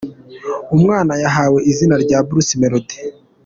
[0.75, 2.95] Umwana yahawe izina rya Bruce Melody.